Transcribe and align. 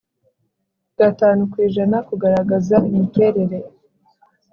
gatanu 0.97 1.41
ku 1.51 1.57
ijana 1.67 1.97
kugaragaza 2.07 2.75
imiterere 2.89 3.57